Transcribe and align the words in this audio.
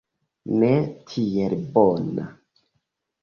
Ne 0.61 0.69
tiel 1.11 1.53
bona. 1.75 2.25